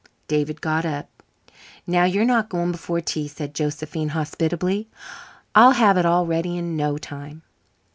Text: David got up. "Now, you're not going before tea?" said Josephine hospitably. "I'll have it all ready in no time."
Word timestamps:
David 0.27 0.61
got 0.61 0.83
up. 0.83 1.21
"Now, 1.85 2.05
you're 2.05 2.25
not 2.25 2.49
going 2.49 2.71
before 2.71 3.01
tea?" 3.01 3.27
said 3.27 3.53
Josephine 3.53 4.09
hospitably. 4.09 4.87
"I'll 5.53 5.73
have 5.73 5.95
it 5.95 6.07
all 6.07 6.25
ready 6.25 6.57
in 6.57 6.75
no 6.75 6.97
time." 6.97 7.43